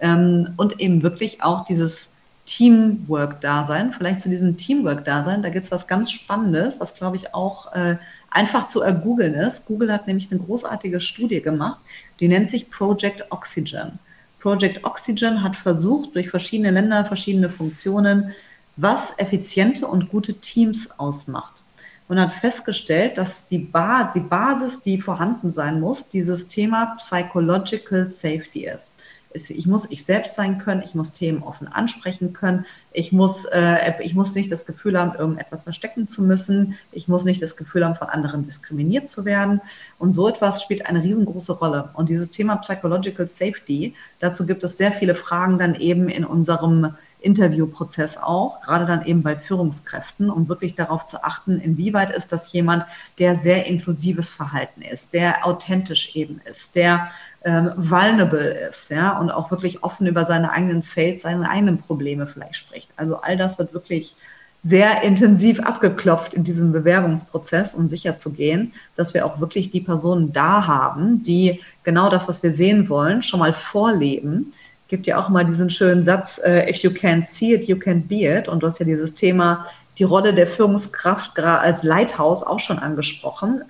[0.01, 2.09] Ähm, und eben wirklich auch dieses
[2.45, 7.73] Teamwork-Dasein, vielleicht zu diesem Teamwork-Dasein, da gibt es was ganz Spannendes, was glaube ich auch
[7.73, 7.95] äh,
[8.31, 9.65] einfach zu ergoogeln ist.
[9.65, 11.79] Google hat nämlich eine großartige Studie gemacht,
[12.19, 13.99] die nennt sich Project Oxygen.
[14.39, 18.31] Project Oxygen hat versucht, durch verschiedene Länder, verschiedene Funktionen,
[18.77, 21.63] was effiziente und gute Teams ausmacht.
[22.07, 28.07] Und hat festgestellt, dass die, ba die Basis, die vorhanden sein muss, dieses Thema Psychological
[28.07, 28.93] Safety ist
[29.33, 33.93] ich muss ich selbst sein können, ich muss Themen offen ansprechen können, ich muss, äh,
[34.01, 37.85] ich muss nicht das Gefühl haben, irgendetwas verstecken zu müssen, ich muss nicht das Gefühl
[37.85, 39.61] haben, von anderen diskriminiert zu werden.
[39.97, 41.89] Und so etwas spielt eine riesengroße Rolle.
[41.93, 46.95] Und dieses Thema Psychological Safety, dazu gibt es sehr viele Fragen dann eben in unserem
[47.21, 52.51] Interviewprozess auch, gerade dann eben bei Führungskräften, um wirklich darauf zu achten, inwieweit ist das
[52.51, 52.85] jemand,
[53.19, 57.09] der sehr inklusives Verhalten ist, der authentisch eben ist, der
[57.43, 62.27] ähm, vulnerable ist, ja, und auch wirklich offen über seine eigenen Fails, seine eigenen Probleme
[62.27, 62.89] vielleicht spricht.
[62.97, 64.15] Also all das wird wirklich
[64.63, 70.67] sehr intensiv abgeklopft in diesem Bewerbungsprozess, um sicherzugehen, dass wir auch wirklich die Personen da
[70.67, 74.53] haben, die genau das, was wir sehen wollen, schon mal vorleben.
[74.87, 78.07] Gibt ja auch mal diesen schönen Satz, äh, if you can't see it, you can't
[78.07, 78.47] be it.
[78.47, 79.65] Und du hast ja dieses Thema,
[79.97, 83.63] die Rolle der Führungskraft als Leithaus auch schon angesprochen.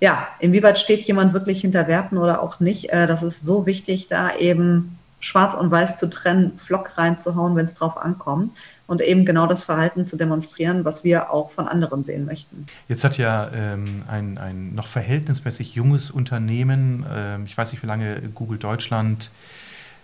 [0.00, 2.90] Ähm, ja, inwieweit steht jemand wirklich hinter Werten oder auch nicht?
[2.90, 7.64] Äh, das ist so wichtig, da eben schwarz und weiß zu trennen, Flock reinzuhauen, wenn
[7.64, 8.56] es drauf ankommt
[8.86, 12.66] und eben genau das Verhalten zu demonstrieren, was wir auch von anderen sehen möchten.
[12.88, 17.86] Jetzt hat ja ähm, ein, ein noch verhältnismäßig junges Unternehmen, äh, ich weiß nicht, wie
[17.86, 19.30] lange Google Deutschland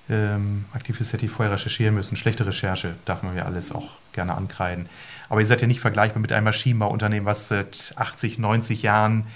[0.09, 2.17] ähm, aktiv ist, hätte ich vorher recherchieren müssen.
[2.17, 4.89] Schlechte Recherche darf man ja alles auch gerne ankreiden.
[5.29, 9.27] Aber ihr seid ja nicht vergleichbar mit einem Maschinenbauunternehmen, was seit 80, 90 Jahren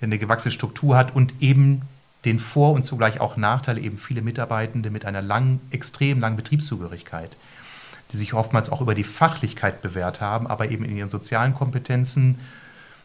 [0.00, 1.82] eine gewachsene Struktur hat und eben
[2.24, 7.36] den Vor- und zugleich auch Nachteile eben viele Mitarbeitende mit einer langen, extrem langen Betriebszugehörigkeit,
[8.12, 12.38] die sich oftmals auch über die Fachlichkeit bewährt haben, aber eben in ihren sozialen Kompetenzen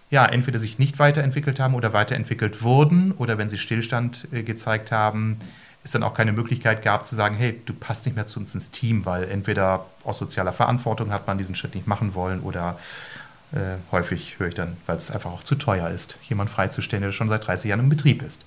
[0.10, 4.92] ja entweder sich nicht weiterentwickelt haben oder weiterentwickelt wurden oder wenn sie Stillstand äh, gezeigt
[4.92, 5.38] haben,
[5.84, 8.54] es dann auch keine Möglichkeit gab zu sagen, hey, du passt nicht mehr zu uns
[8.54, 12.78] ins Team, weil entweder aus sozialer Verantwortung hat man diesen Schritt nicht machen wollen oder
[13.52, 17.12] äh, häufig höre ich dann, weil es einfach auch zu teuer ist, jemanden freizustellen, der
[17.12, 18.46] schon seit 30 Jahren im Betrieb ist.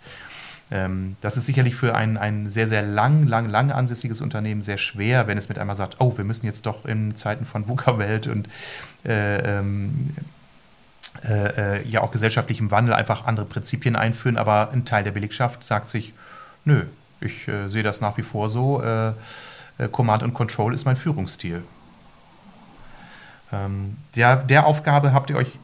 [0.70, 4.78] Ähm, das ist sicherlich für ein, ein sehr, sehr lang, lang, lang ansässiges Unternehmen sehr
[4.78, 8.26] schwer, wenn es mit einmal sagt, oh, wir müssen jetzt doch in Zeiten von VUCA-Welt
[8.26, 8.48] und
[9.04, 10.14] äh, ähm,
[11.24, 15.62] äh, äh, ja auch gesellschaftlichem Wandel einfach andere Prinzipien einführen, aber ein Teil der Belegschaft
[15.62, 16.14] sagt sich,
[16.64, 16.84] nö,
[17.20, 19.12] ich äh, sehe das nach wie vor so, äh,
[19.90, 21.62] Command and Control ist mein Führungsstil.
[23.52, 25.58] Ähm, der, der Aufgabe habt ihr euch,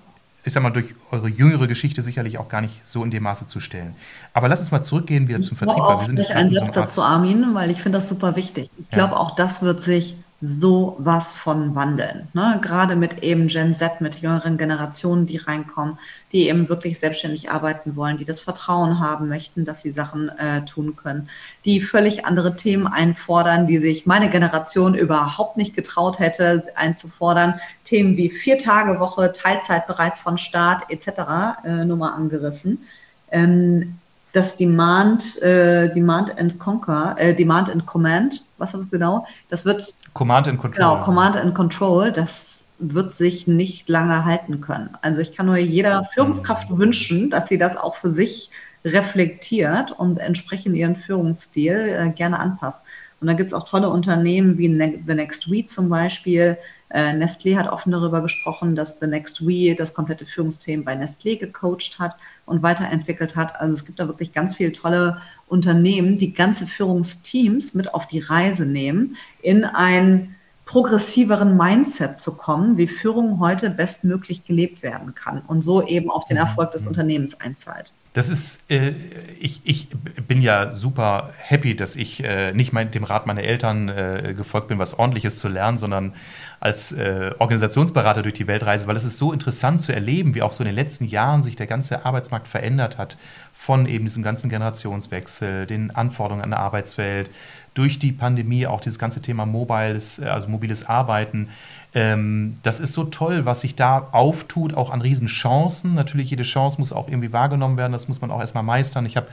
[0.44, 3.46] ich sag mal, durch eure jüngere Geschichte sicherlich auch gar nicht so in dem Maße
[3.46, 3.94] zu stellen.
[4.32, 5.78] Aber lass uns mal zurückgehen wieder zum Vertrieb.
[5.78, 8.70] Ich wir sind einen Satz dazu, Armin, weil ich finde das super wichtig.
[8.78, 9.18] Ich glaube, ja.
[9.18, 12.28] auch das wird sich so was von wandeln.
[12.32, 12.60] Ne?
[12.62, 15.98] Gerade mit eben Gen Z, mit jüngeren Generationen, die reinkommen,
[16.30, 20.64] die eben wirklich selbstständig arbeiten wollen, die das Vertrauen haben möchten, dass sie Sachen äh,
[20.64, 21.28] tun können,
[21.64, 27.54] die völlig andere Themen einfordern, die sich meine Generation überhaupt nicht getraut hätte einzufordern.
[27.82, 31.64] Themen wie vier Tage Woche, Teilzeit bereits von Start etc.
[31.64, 32.86] Äh, nur mal angerissen.
[33.32, 33.98] Ähm,
[34.32, 39.26] das Demand, äh, Demand and Conquer, äh, Demand and Command, was ist das genau?
[39.48, 40.90] Das wird Command and Control.
[40.90, 44.90] Genau, Command and Control, das wird sich nicht lange halten können.
[45.02, 48.50] Also ich kann nur jeder Führungskraft wünschen, dass sie das auch für sich
[48.84, 52.80] reflektiert und entsprechend ihren Führungsstil äh, gerne anpasst.
[53.20, 56.56] Und da gibt es auch tolle Unternehmen wie ne The Next We zum Beispiel.
[56.90, 61.38] Äh, Nestlé hat offen darüber gesprochen, dass The Next We das komplette Führungsteam bei Nestlé
[61.38, 63.60] gecoacht hat und weiterentwickelt hat.
[63.60, 68.20] Also es gibt da wirklich ganz viele tolle Unternehmen, die ganze Führungsteams mit auf die
[68.20, 70.34] Reise nehmen, in ein
[70.68, 76.26] progressiveren Mindset zu kommen, wie Führung heute bestmöglich gelebt werden kann und so eben auf
[76.26, 76.42] den mhm.
[76.42, 76.88] Erfolg des mhm.
[76.88, 77.94] Unternehmens einzahlt.
[78.12, 78.92] Das ist, äh,
[79.40, 79.88] ich, ich
[80.26, 84.68] bin ja super happy, dass ich äh, nicht mein, dem Rat meiner Eltern äh, gefolgt
[84.68, 86.14] bin, was ordentliches zu lernen, sondern
[86.60, 90.42] als äh, Organisationsberater durch die Welt reise, weil es ist so interessant zu erleben, wie
[90.42, 93.16] auch so in den letzten Jahren sich der ganze Arbeitsmarkt verändert hat
[93.52, 97.30] von eben diesem ganzen Generationswechsel, den Anforderungen an der Arbeitswelt,
[97.78, 101.48] durch die Pandemie auch dieses ganze Thema mobiles, äh, also mobiles Arbeiten.
[101.94, 105.94] Ähm, das ist so toll, was sich da auftut, auch an Riesenchancen.
[105.94, 109.06] Natürlich, jede Chance muss auch irgendwie wahrgenommen werden, das muss man auch erstmal meistern.
[109.06, 109.28] Ich habe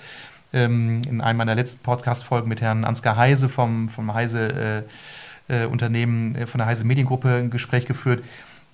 [0.53, 4.85] ähm, in einem meiner letzten Podcast-Folgen mit Herrn Ansgar Heise vom, vom Heise
[5.49, 8.23] äh, äh, Unternehmen, äh, von der Heise Mediengruppe ein Gespräch geführt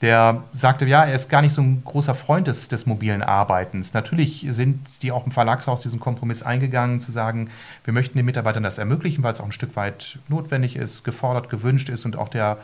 [0.01, 3.93] der sagte, ja, er ist gar nicht so ein großer Freund des, des mobilen Arbeitens.
[3.93, 7.51] Natürlich sind die auch im Verlagshaus diesen Kompromiss eingegangen, zu sagen,
[7.83, 11.49] wir möchten den Mitarbeitern das ermöglichen, weil es auch ein Stück weit notwendig ist, gefordert,
[11.49, 12.57] gewünscht ist und auch der,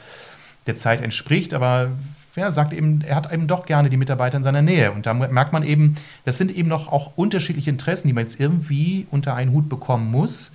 [0.65, 1.53] der Zeit entspricht.
[1.53, 1.91] Aber
[2.35, 4.91] er sagt eben, er hat eben doch gerne die Mitarbeiter in seiner Nähe.
[4.91, 5.95] Und da merkt man eben,
[6.25, 10.09] das sind eben noch auch unterschiedliche Interessen, die man jetzt irgendwie unter einen Hut bekommen
[10.09, 10.53] muss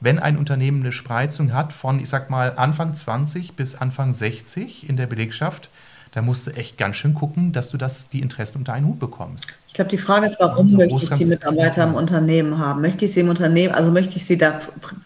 [0.00, 4.86] wenn ein Unternehmen eine Spreizung hat von, ich sag mal, Anfang 20 bis Anfang 60
[4.86, 5.70] in der Belegschaft,
[6.14, 9.00] da musst du echt ganz schön gucken, dass du das, die Interessen unter einen Hut
[9.00, 9.58] bekommst.
[9.66, 12.82] Ich glaube, die Frage ist, warum also, möchte ich die Mitarbeiter im Unternehmen haben?
[12.82, 14.60] Möchte ich sie im Unternehmen, also möchte ich sie da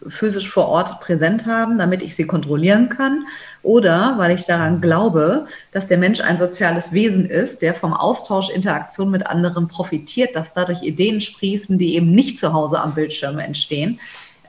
[0.07, 3.25] physisch vor Ort präsent haben, damit ich sie kontrollieren kann?
[3.63, 8.51] Oder weil ich daran glaube, dass der Mensch ein soziales Wesen ist, der vom Austausch,
[8.51, 13.39] Interaktion mit anderen profitiert, dass dadurch Ideen sprießen, die eben nicht zu Hause am Bildschirm
[13.39, 13.99] entstehen.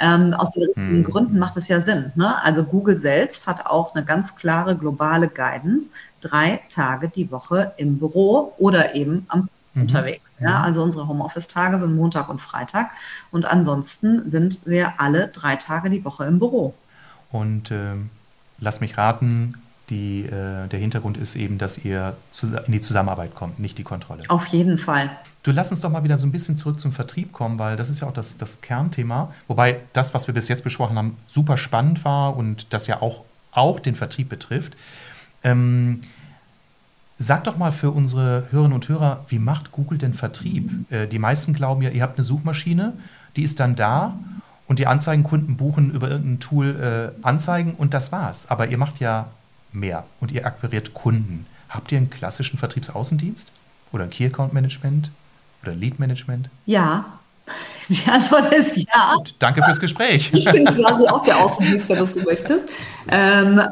[0.01, 1.03] Ähm, aus den richtigen hm.
[1.03, 2.13] Gründen macht es ja Sinn.
[2.15, 2.41] Ne?
[2.41, 5.89] Also Google selbst hat auch eine ganz klare globale Guidance,
[6.21, 9.81] drei Tage die Woche im Büro oder eben am mhm.
[9.83, 10.29] unterwegs.
[10.39, 10.59] Ja?
[10.59, 10.65] Mhm.
[10.65, 12.91] Also unsere Homeoffice-Tage sind Montag und Freitag
[13.31, 16.73] und ansonsten sind wir alle drei Tage die Woche im Büro.
[17.31, 17.95] Und äh,
[18.59, 19.55] lass mich raten,
[19.89, 22.15] die, äh, der Hintergrund ist eben, dass ihr
[22.65, 24.21] in die Zusammenarbeit kommt, nicht die Kontrolle.
[24.27, 25.09] Auf jeden Fall.
[25.41, 27.89] Du lass uns doch mal wieder so ein bisschen zurück zum Vertrieb kommen, weil das
[27.89, 29.33] ist ja auch das, das Kernthema.
[29.47, 33.23] Wobei das, was wir bis jetzt besprochen haben, super spannend war und das ja auch,
[33.51, 34.75] auch den Vertrieb betrifft.
[35.43, 36.01] Ähm,
[37.17, 40.91] sag doch mal für unsere Hörerinnen und Hörer, wie macht Google denn Vertrieb?
[40.91, 42.93] Äh, die meisten glauben ja, ihr habt eine Suchmaschine,
[43.35, 44.17] die ist dann da
[44.67, 48.49] und die Anzeigenkunden buchen über irgendein Tool äh, Anzeigen und das war's.
[48.49, 49.27] Aber ihr macht ja
[49.71, 51.45] mehr und ihr akquiriert Kunden.
[51.69, 53.51] Habt ihr einen klassischen Vertriebsaußendienst
[53.91, 55.11] oder ein Key Account Management
[55.61, 56.49] oder Lead Management?
[56.65, 57.05] Ja.
[58.05, 59.15] Die Antwort ist ja.
[59.15, 60.31] Gut, danke fürs Gespräch.
[60.33, 62.67] Ich bin quasi auch der Außendienst, wenn du so möchtest.
[63.09, 63.63] Ähm,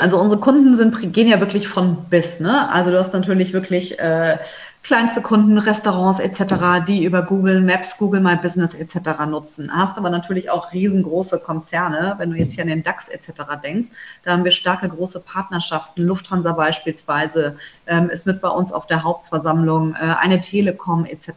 [0.00, 2.40] also unsere Kunden sind, gehen ja wirklich von bis.
[2.40, 2.70] Ne?
[2.70, 4.38] Also du hast natürlich wirklich äh,
[4.82, 9.26] kleinste Kunden, Restaurants etc., die über Google Maps, Google My Business etc.
[9.28, 9.70] nutzen.
[9.70, 13.32] Hast aber natürlich auch riesengroße Konzerne, wenn du jetzt hier an den DAX etc.
[13.62, 13.88] denkst,
[14.24, 16.02] da haben wir starke große Partnerschaften.
[16.02, 21.28] Lufthansa beispielsweise ähm, ist mit bei uns auf der Hauptversammlung, äh, eine Telekom etc.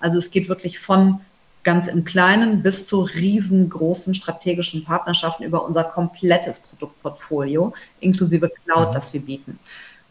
[0.00, 1.20] Also es geht wirklich von
[1.64, 8.94] ganz im Kleinen bis zu riesengroßen strategischen Partnerschaften über unser komplettes Produktportfolio, inklusive Cloud, mhm.
[8.94, 9.58] das wir bieten.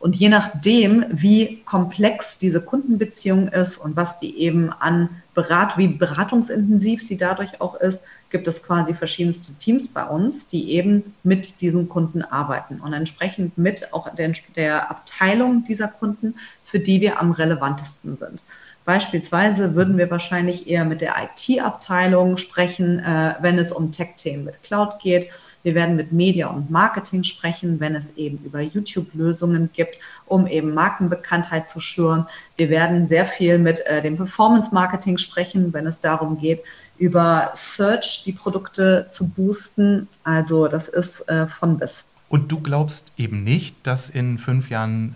[0.01, 5.87] Und je nachdem, wie komplex diese Kundenbeziehung ist und was die eben an Berat, wie
[5.87, 11.61] beratungsintensiv sie dadurch auch ist, gibt es quasi verschiedenste Teams bei uns, die eben mit
[11.61, 16.33] diesen Kunden arbeiten und entsprechend mit auch der, der Abteilung dieser Kunden,
[16.65, 18.41] für die wir am relevantesten sind.
[18.83, 24.63] Beispielsweise würden wir wahrscheinlich eher mit der IT-Abteilung sprechen, äh, wenn es um Tech-Themen mit
[24.63, 25.29] Cloud geht.
[25.61, 30.73] Wir werden mit Media und Marketing sprechen, wenn es eben über YouTube-Lösungen gibt, um eben
[30.73, 32.25] Markenbekanntheit zu schüren.
[32.57, 36.63] Wir werden sehr viel mit äh, dem Performance-Marketing sprechen, wenn es darum geht,
[36.97, 40.07] über Search die Produkte zu boosten.
[40.23, 42.05] Also das ist äh, von bis.
[42.29, 45.15] Und du glaubst eben nicht, dass in fünf Jahren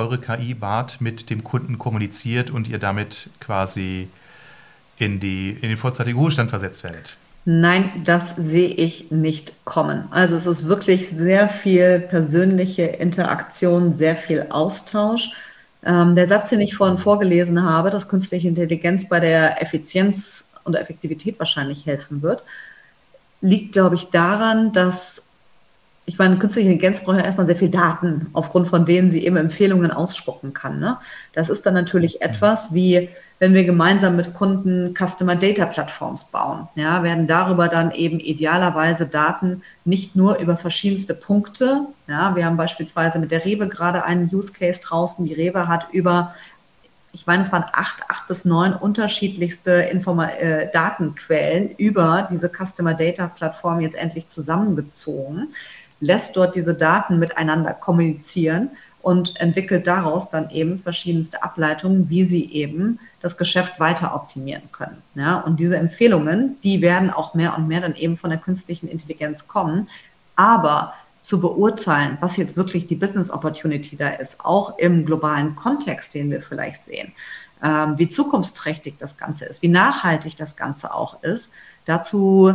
[0.00, 4.08] eure KI BART mit dem Kunden kommuniziert und ihr damit quasi
[4.98, 7.16] in, die, in den vorzeitigen Ruhestand versetzt werdet?
[7.44, 10.04] Nein, das sehe ich nicht kommen.
[10.10, 15.30] Also es ist wirklich sehr viel persönliche Interaktion, sehr viel Austausch.
[15.82, 20.74] Ähm, der Satz, den ich vorhin vorgelesen habe, dass künstliche Intelligenz bei der Effizienz und
[20.74, 22.42] Effektivität wahrscheinlich helfen wird,
[23.40, 25.22] liegt, glaube ich, daran, dass
[26.10, 29.36] ich meine, künstliche Intelligenz braucht ja erstmal sehr viel Daten, aufgrund von denen sie eben
[29.36, 30.80] Empfehlungen ausspucken kann.
[30.80, 30.98] Ne?
[31.34, 32.30] Das ist dann natürlich mhm.
[32.30, 36.68] etwas wie, wenn wir gemeinsam mit Kunden Customer Data Plattforms bauen.
[36.74, 41.86] Ja, werden darüber dann eben idealerweise Daten nicht nur über verschiedenste Punkte.
[42.08, 45.24] Ja, wir haben beispielsweise mit der Rewe gerade einen Use Case draußen.
[45.24, 46.34] Die Rewe hat über
[47.12, 52.94] ich meine, es waren acht, acht bis neun unterschiedlichste Informa äh, Datenquellen über diese Customer
[52.94, 55.48] Data Plattform jetzt endlich zusammengezogen
[56.00, 58.70] lässt dort diese Daten miteinander kommunizieren
[59.02, 65.02] und entwickelt daraus dann eben verschiedenste Ableitungen, wie sie eben das Geschäft weiter optimieren können.
[65.14, 68.88] Ja, und diese Empfehlungen, die werden auch mehr und mehr dann eben von der künstlichen
[68.88, 69.88] Intelligenz kommen.
[70.36, 76.14] Aber zu beurteilen, was jetzt wirklich die Business Opportunity da ist, auch im globalen Kontext,
[76.14, 77.12] den wir vielleicht sehen,
[77.62, 81.50] ähm, wie zukunftsträchtig das Ganze ist, wie nachhaltig das Ganze auch ist,
[81.84, 82.54] dazu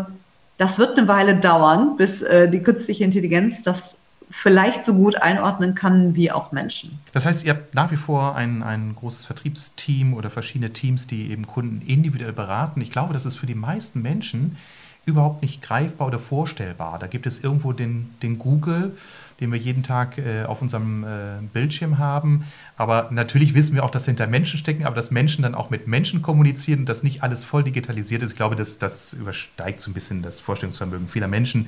[0.57, 3.97] das wird eine Weile dauern, bis äh, die künstliche Intelligenz das
[4.31, 6.99] vielleicht so gut einordnen kann wie auch Menschen.
[7.13, 11.31] Das heißt, ihr habt nach wie vor ein, ein großes Vertriebsteam oder verschiedene Teams, die
[11.31, 12.81] eben Kunden individuell beraten.
[12.81, 14.57] Ich glaube, das ist für die meisten Menschen
[15.05, 16.97] überhaupt nicht greifbar oder vorstellbar.
[16.97, 18.97] Da gibt es irgendwo den, den Google,
[19.39, 22.45] den wir jeden Tag äh, auf unserem äh, Bildschirm haben.
[22.77, 25.87] Aber natürlich wissen wir auch, dass hinter Menschen stecken, aber dass Menschen dann auch mit
[25.87, 28.31] Menschen kommunizieren und dass nicht alles voll digitalisiert ist.
[28.31, 31.67] Ich glaube, das, das übersteigt so ein bisschen das Vorstellungsvermögen vieler Menschen.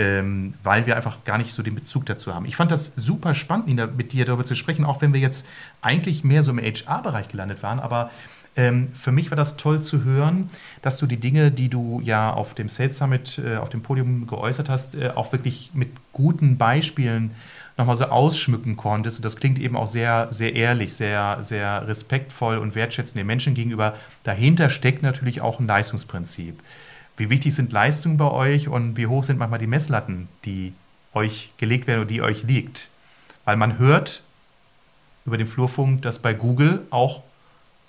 [0.00, 2.46] Ähm, weil wir einfach gar nicht so den Bezug dazu haben.
[2.46, 5.44] Ich fand das super spannend, Nina, mit dir darüber zu sprechen, auch wenn wir jetzt
[5.82, 8.12] eigentlich mehr so im HR-Bereich gelandet waren, aber
[8.58, 10.50] ähm, für mich war das toll zu hören,
[10.82, 14.26] dass du die Dinge, die du ja auf dem Sales Summit, äh, auf dem Podium
[14.26, 17.30] geäußert hast, äh, auch wirklich mit guten Beispielen
[17.76, 19.18] nochmal so ausschmücken konntest.
[19.18, 23.54] Und das klingt eben auch sehr, sehr ehrlich, sehr, sehr respektvoll und wertschätzend den Menschen
[23.54, 23.94] gegenüber.
[24.24, 26.58] Dahinter steckt natürlich auch ein Leistungsprinzip.
[27.16, 30.72] Wie wichtig sind Leistungen bei euch und wie hoch sind manchmal die Messlatten, die
[31.14, 32.90] euch gelegt werden und die euch liegt?
[33.44, 34.24] Weil man hört
[35.24, 37.22] über den Flurfunk, dass bei Google auch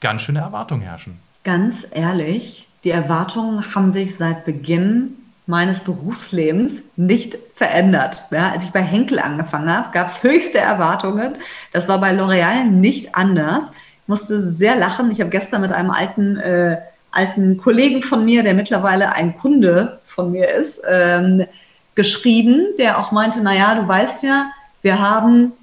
[0.02, 1.20] ganz schöne Erwartungen herrschen.
[1.44, 5.16] Ganz ehrlich, die Erwartungen haben sich seit Beginn
[5.50, 8.24] meines Berufslebens nicht verändert.
[8.30, 11.36] Ja, als ich bei Henkel angefangen habe, gab es höchste Erwartungen.
[11.74, 13.64] Das war bei L'Oreal nicht anders.
[14.04, 15.12] Ich musste sehr lachen.
[15.12, 16.78] Ich habe gestern mit einem alten, äh,
[17.12, 21.46] alten Kollegen von mir, der mittlerweile ein Kunde von mir ist, ähm,
[21.96, 24.52] geschrieben, der auch meinte, naja, du weißt ja,
[24.84, 25.54] wir haben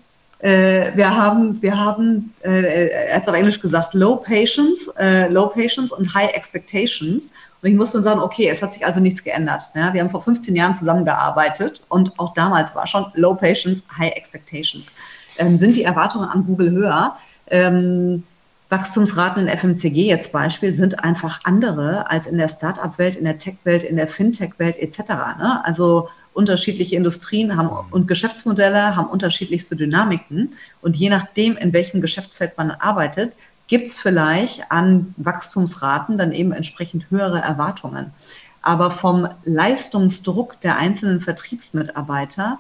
[0.41, 5.47] äh, wir haben, wir haben, äh, er hat auf Englisch gesagt, low patience, äh, low
[5.47, 7.31] patience und high expectations.
[7.63, 9.63] Und ich musste sagen, okay, es hat sich also nichts geändert.
[9.75, 14.13] Ja, wir haben vor 15 Jahren zusammengearbeitet und auch damals war schon low patience, high
[14.13, 14.95] expectations.
[15.39, 17.17] Ähm, sind die Erwartungen an Google höher?
[17.49, 18.23] Ähm,
[18.69, 23.85] Wachstumsraten in FMCG jetzt Beispiel sind einfach andere als in der Startup-Welt, in der Tech-Welt,
[23.85, 24.99] in der Fintech-Welt etc.
[25.39, 25.61] Ne?
[25.65, 30.51] Also unterschiedliche Industrien haben und Geschäftsmodelle haben unterschiedlichste Dynamiken
[30.83, 33.33] und je nachdem, in welchem Geschäftsfeld man arbeitet,
[33.67, 38.13] gibt es vielleicht an Wachstumsraten dann eben entsprechend höhere Erwartungen.
[38.63, 42.59] Aber vom Leistungsdruck der einzelnen Vertriebsmitarbeiter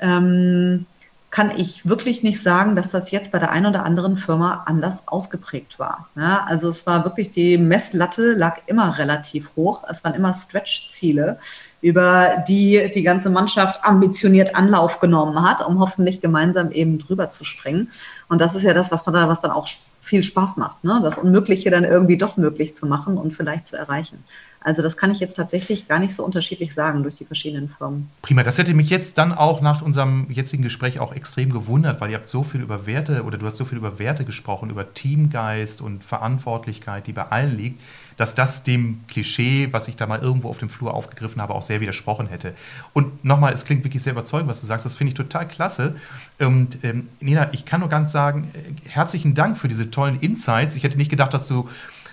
[0.00, 0.86] ähm,
[1.30, 5.02] kann ich wirklich nicht sagen, dass das jetzt bei der einen oder anderen Firma anders
[5.06, 6.08] ausgeprägt war.
[6.16, 9.84] Ja, also es war wirklich, die Messlatte lag immer relativ hoch.
[9.88, 11.38] Es waren immer Stretch-Ziele,
[11.82, 17.44] über die die ganze Mannschaft ambitioniert Anlauf genommen hat, um hoffentlich gemeinsam eben drüber zu
[17.44, 17.90] springen.
[18.28, 19.68] Und das ist ja das, was man da, was dann auch
[20.08, 21.00] viel Spaß macht, ne?
[21.02, 24.24] das Unmögliche dann irgendwie doch möglich zu machen und vielleicht zu erreichen.
[24.60, 28.10] Also das kann ich jetzt tatsächlich gar nicht so unterschiedlich sagen durch die verschiedenen Firmen.
[28.22, 32.10] Prima, das hätte mich jetzt dann auch nach unserem jetzigen Gespräch auch extrem gewundert, weil
[32.10, 34.94] ihr habt so viel über Werte oder du hast so viel über Werte gesprochen, über
[34.94, 37.80] Teamgeist und Verantwortlichkeit, die bei allen liegt,
[38.18, 41.62] dass das dem Klischee, was ich da mal irgendwo auf dem Flur aufgegriffen habe, auch
[41.62, 42.52] sehr widersprochen hätte.
[42.92, 45.94] Und nochmal, es klingt wirklich sehr überzeugend, was du sagst, das finde ich total klasse.
[46.40, 50.74] Und ähm, Nina, ich kann nur ganz sagen, äh, herzlichen Dank für diese tollen Insights.
[50.74, 51.68] Ich hätte nicht gedacht, dass du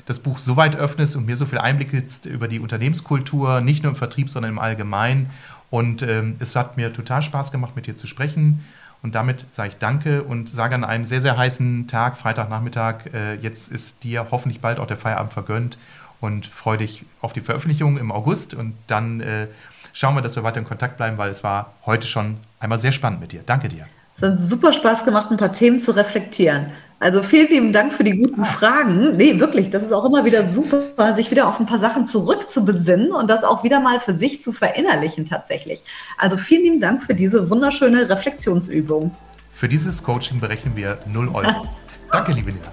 [0.06, 3.82] das Buch so weit öffnest und mir so viel Einblick gibst über die Unternehmenskultur, nicht
[3.82, 5.32] nur im Vertrieb, sondern im Allgemeinen.
[5.72, 8.64] Und ähm, es hat mir total Spaß gemacht, mit dir zu sprechen.
[9.02, 13.36] Und damit sage ich Danke und sage an einem sehr, sehr heißen Tag, Freitagnachmittag, äh,
[13.36, 15.78] jetzt ist dir hoffentlich bald auch der Feierabend vergönnt
[16.22, 18.54] und freue dich auf die Veröffentlichung im August.
[18.54, 19.48] Und dann äh,
[19.94, 22.92] schauen wir, dass wir weiter in Kontakt bleiben, weil es war heute schon einmal sehr
[22.92, 23.42] spannend mit dir.
[23.46, 23.88] Danke dir.
[24.18, 26.72] Es hat super Spaß gemacht, ein paar Themen zu reflektieren.
[27.00, 29.18] Also vielen lieben Dank für die guten Fragen.
[29.18, 33.12] Nee, wirklich, das ist auch immer wieder super, sich wieder auf ein paar Sachen zurückzubesinnen
[33.12, 35.84] und das auch wieder mal für sich zu verinnerlichen tatsächlich.
[36.18, 39.12] Also vielen lieben Dank für diese wunderschöne Reflexionsübung.
[39.54, 41.68] Für dieses Coaching berechnen wir 0 Euro.
[42.12, 42.72] Danke, liebe Lina.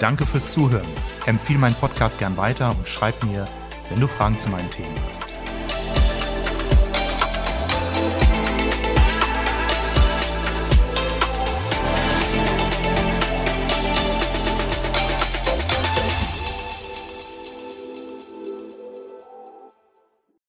[0.00, 0.86] Danke fürs Zuhören.
[1.26, 3.44] Empfehle meinen Podcast gern weiter und schreib mir,
[3.90, 5.27] wenn du Fragen zu meinen Themen hast.